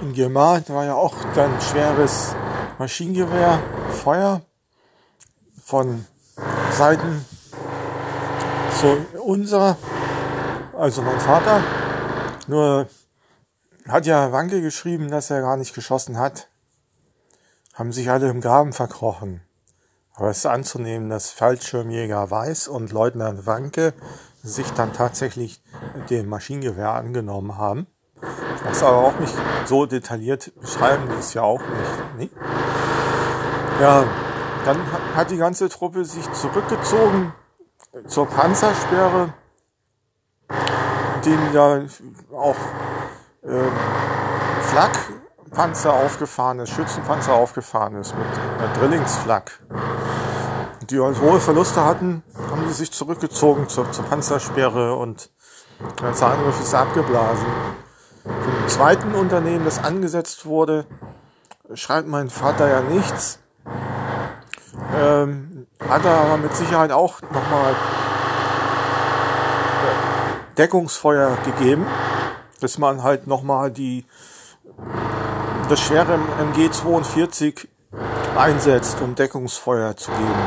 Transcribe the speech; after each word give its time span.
in 0.00 0.12
Gemar 0.12 0.62
war 0.68 0.84
ja 0.84 0.94
auch 0.94 1.14
dann 1.34 1.60
schweres 1.60 2.34
Maschinengewehr, 2.78 3.60
Feuer 3.90 4.42
von 5.64 6.06
Seiten 6.72 7.24
zu 8.80 9.20
unserer, 9.20 9.76
also 10.76 11.02
mein 11.02 11.20
Vater. 11.20 11.62
Nur 12.46 12.88
hat 13.88 14.06
ja 14.06 14.32
Wanke 14.32 14.62
geschrieben, 14.62 15.10
dass 15.10 15.30
er 15.30 15.40
gar 15.40 15.56
nicht 15.56 15.74
geschossen 15.74 16.18
hat. 16.18 16.48
Haben 17.74 17.92
sich 17.92 18.10
alle 18.10 18.28
im 18.28 18.40
Graben 18.40 18.72
verkrochen. 18.72 19.42
Aber 20.14 20.30
es 20.30 20.38
ist 20.38 20.46
anzunehmen, 20.46 21.10
dass 21.10 21.30
Fallschirmjäger 21.30 22.30
Weiß 22.30 22.68
und 22.68 22.92
Leutnant 22.92 23.46
Wanke 23.46 23.94
sich 24.42 24.68
dann 24.72 24.92
tatsächlich 24.92 25.62
dem 26.10 26.28
Maschinengewehr 26.28 26.90
angenommen 26.90 27.56
haben. 27.56 27.86
Das 28.68 28.82
aber 28.82 28.98
auch 28.98 29.18
nicht 29.18 29.34
so 29.64 29.86
detailliert 29.86 30.52
beschreiben, 30.60 31.04
die 31.10 31.18
es 31.18 31.34
ja 31.34 31.42
auch 31.42 31.60
nicht. 31.60 31.90
Nee? 32.16 32.30
Ja, 33.80 34.04
dann 34.64 34.78
hat 35.16 35.30
die 35.30 35.36
ganze 35.38 35.68
Truppe 35.68 36.04
sich 36.04 36.30
zurückgezogen 36.32 37.32
zur 38.06 38.26
Panzersperre, 38.26 39.32
dem 41.24 41.54
ja 41.54 41.80
auch 42.36 42.56
äh, 43.42 43.70
Flakpanzer 44.62 45.92
aufgefahren 45.92 46.60
ist, 46.60 46.70
Schützenpanzer 46.70 47.32
aufgefahren 47.32 47.96
ist 47.96 48.14
mit 48.16 48.26
einer 48.58 48.72
Drillingsflak. 48.74 49.60
Die 50.90 50.98
hohe 51.00 51.40
Verluste 51.40 51.84
hatten, 51.84 52.22
haben 52.50 52.64
die 52.66 52.72
sich 52.72 52.92
zurückgezogen 52.92 53.68
zur, 53.68 53.90
zur 53.92 54.04
Panzersperre 54.04 54.94
und 54.94 55.30
der 55.80 56.06
ganze 56.06 56.26
Angriff 56.26 56.60
ist 56.60 56.74
abgeblasen. 56.74 57.46
Vom 58.28 58.68
zweiten 58.68 59.14
Unternehmen, 59.14 59.64
das 59.64 59.82
angesetzt 59.82 60.44
wurde, 60.44 60.84
schreibt 61.74 62.08
mein 62.08 62.28
Vater 62.28 62.68
ja 62.68 62.80
nichts. 62.82 63.38
Ähm, 64.94 65.66
hat 65.88 66.04
er 66.04 66.12
aber 66.12 66.36
mit 66.36 66.54
Sicherheit 66.54 66.92
auch 66.92 67.22
nochmal 67.22 67.74
Deckungsfeuer 70.58 71.38
gegeben, 71.44 71.86
dass 72.60 72.78
man 72.78 73.02
halt 73.02 73.26
nochmal 73.26 73.70
die, 73.70 74.04
das 75.68 75.80
schwere 75.80 76.18
MG42 76.52 77.66
einsetzt, 78.36 79.00
um 79.00 79.14
Deckungsfeuer 79.14 79.96
zu 79.96 80.10
geben. 80.10 80.42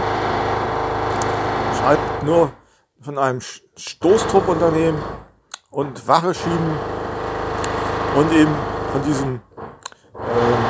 Schreibt 1.79 2.23
nur 2.23 2.51
von 3.01 3.17
einem 3.17 3.41
Stoßtruppunternehmen 3.75 5.01
und 5.71 6.07
Wache 6.07 6.33
schieben 6.33 6.77
und 8.15 8.31
eben 8.31 8.53
von 8.91 9.03
diesem 9.03 9.41
ähm, 10.15 10.65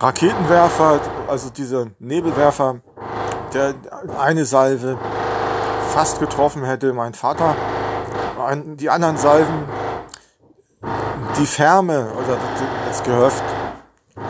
Raketenwerfer, 0.00 1.00
also 1.28 1.50
dieser 1.50 1.86
Nebelwerfer, 1.98 2.80
der 3.54 3.74
eine 4.18 4.44
Salve 4.44 4.98
fast 5.92 6.20
getroffen 6.20 6.64
hätte, 6.64 6.92
mein 6.92 7.14
Vater. 7.14 7.54
Die 8.54 8.90
anderen 8.90 9.16
Salven, 9.16 9.64
die 11.38 11.46
Ferme 11.46 12.10
oder 12.12 12.36
das 12.88 13.02
Gehöft 13.02 13.44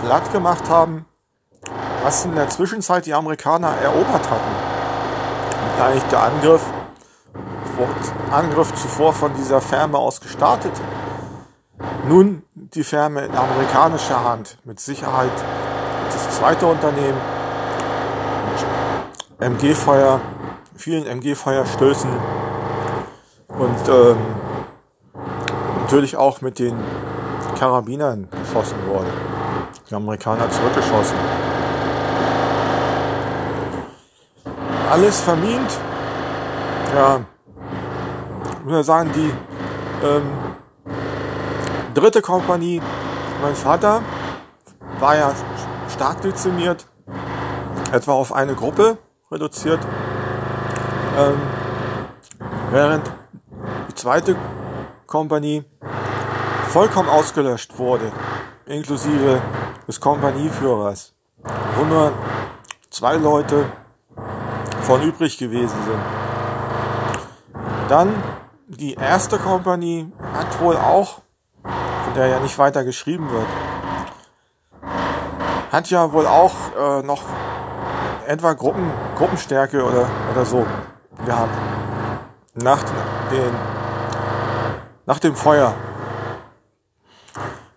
platt 0.05 0.31
gemacht 0.33 0.69
haben, 0.69 1.07
was 2.03 2.25
in 2.25 2.35
der 2.35 2.49
Zwischenzeit 2.51 3.07
die 3.07 3.15
Amerikaner 3.15 3.75
erobert 3.83 4.29
hatten. 4.31 4.55
Und 5.65 5.83
eigentlich 5.83 6.03
der 6.05 6.23
Angriff, 6.23 6.63
Angriff 8.31 8.75
zuvor 8.75 9.13
von 9.13 9.33
dieser 9.35 9.61
Ferme 9.61 9.99
aus 9.99 10.21
gestartet. 10.21 10.73
Nun 12.09 12.43
die 12.55 12.83
Ferme 12.83 13.23
in 13.23 13.35
amerikanischer 13.35 14.25
Hand, 14.25 14.59
mit 14.65 14.81
Sicherheit 14.81 15.31
das 16.07 16.37
zweite 16.37 16.67
Unternehmen, 16.67 17.19
MG-Feuer, 19.39 20.21
vielen 20.75 21.07
MG-Feuerstößen 21.07 22.11
und 23.49 23.89
ähm, 23.89 24.17
natürlich 25.81 26.17
auch 26.17 26.41
mit 26.41 26.59
den 26.59 26.77
Karabinern 27.59 28.29
geschossen 28.31 28.77
wurde. 28.89 29.11
Die 29.89 29.95
Amerikaner 29.95 30.51
zurückgeschossen. 30.51 31.17
Alles 34.91 35.21
vermint. 35.21 35.79
Ja, 36.95 37.21
ich 38.59 38.65
muss 38.65 38.87
sagen, 38.87 39.11
die 39.15 39.33
ähm, 40.05 40.23
dritte 41.95 42.23
Kompanie, 42.23 42.81
mein 43.43 43.55
Vater, 43.55 44.03
war 44.99 45.17
ja 45.17 45.35
stark 45.89 46.23
dezimiert, 46.23 46.87
etwa 47.93 48.13
auf 48.13 48.33
eine 48.33 48.55
Gruppe 48.55 48.99
reduziert, 49.31 49.81
ähm, 51.19 51.41
während 52.71 53.11
die 53.89 53.95
zweite 53.95 54.37
Kompanie 55.07 55.65
vollkommen 56.69 57.09
ausgelöscht 57.09 57.79
wurde, 57.79 58.11
inklusive 58.67 59.43
des 59.87 60.01
Kompanieführers, 60.01 61.13
wo 61.77 61.85
nur 61.85 62.13
zwei 62.91 63.17
Leute 63.17 63.67
von 64.83 65.03
übrig 65.03 65.37
gewesen 65.39 65.77
sind. 65.85 66.01
Dann 67.89 68.15
die 68.69 68.95
erste 68.95 69.39
Kompanie 69.39 70.11
hat 70.33 70.61
wohl 70.61 70.77
auch, 70.77 71.21
der 72.15 72.27
ja 72.27 72.41
nicht 72.41 72.59
weiter 72.59 72.85
geschrieben 72.85 73.31
wird, 73.31 73.47
hat 75.71 75.89
ja 75.91 76.13
wohl 76.13 76.27
auch 76.27 76.53
äh, 76.79 77.03
noch 77.03 77.23
etwa 78.27 78.53
Gruppen, 78.53 78.91
Gruppenstärke 79.17 79.85
oder, 79.85 80.07
oder 80.31 80.45
so 80.45 80.67
gehabt. 81.25 81.55
Nach, 82.55 82.83
den, 83.31 83.55
nach 85.07 85.19
dem 85.19 85.35
Feuer. 85.35 85.75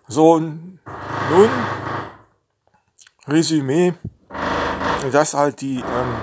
So, 0.06 0.38
nun, 0.38 1.48
Resümee, 3.26 3.94
dass 5.10 5.34
halt 5.34 5.60
die 5.62 5.78
ähm, 5.78 6.14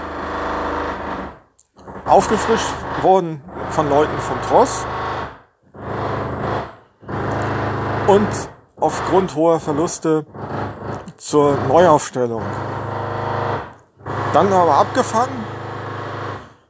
aufgefrischt 2.05 2.69
wurden 3.01 3.41
von 3.71 3.89
Leuten 3.89 4.17
vom 4.19 4.41
Tross 4.43 4.85
und 8.07 8.27
aufgrund 8.79 9.35
hoher 9.35 9.59
Verluste 9.59 10.25
zur 11.17 11.55
Neuaufstellung 11.67 12.43
dann 14.33 14.51
aber 14.51 14.77
abgefangen 14.77 15.45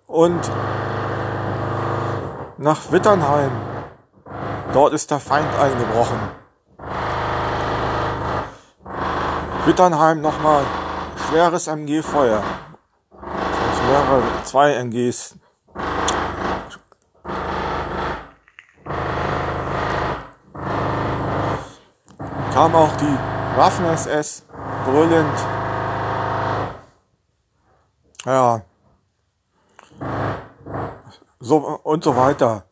und 0.08 0.52
nach 2.58 2.92
Witternheim. 2.92 3.52
Dort 4.74 4.94
ist 4.94 5.12
der 5.12 5.20
Feind 5.20 5.48
eingebrochen. 5.60 6.20
Witternheim 9.66 10.22
nochmal 10.22 10.64
schweres 11.28 11.68
MG-Feuer. 11.68 12.44
Mehrere, 13.88 14.24
zwei 14.46 14.74
MGs. 14.76 15.36
Kam 22.54 22.76
auch 22.76 22.96
die 22.98 23.18
Waffen-SS 23.58 24.44
brüllend 24.86 25.40
ja. 28.26 28.62
So 31.40 31.58
und 31.58 32.04
so 32.04 32.16
weiter. 32.16 32.64